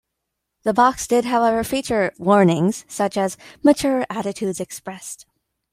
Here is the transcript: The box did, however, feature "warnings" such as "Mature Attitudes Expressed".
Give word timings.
The 0.63 0.73
box 0.73 1.05
did, 1.05 1.25
however, 1.25 1.63
feature 1.63 2.11
"warnings" 2.17 2.85
such 2.87 3.17
as 3.17 3.37
"Mature 3.61 4.03
Attitudes 4.09 4.59
Expressed". 4.59 5.27